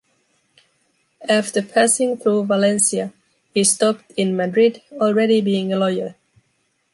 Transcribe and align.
After 1.29 1.61
passing 1.61 2.17
through 2.17 2.45
Valencia, 2.45 3.13
he 3.53 3.63
stopped 3.63 4.11
in 4.17 4.35
Madrid 4.35 4.81
already 4.99 5.41
being 5.41 5.71
a 5.71 5.77
lawyer. 5.77 6.15